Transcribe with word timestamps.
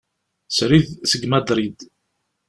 Srid 0.55 0.87
seg 1.11 1.27
Madrid. 1.33 1.77